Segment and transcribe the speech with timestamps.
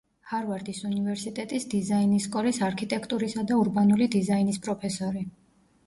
[0.29, 5.29] ჰარვარდის უნივერსიტეტის დიზაინის სკოლის არქიტექტურისა და ურბანული დიზაინის პროფესორი.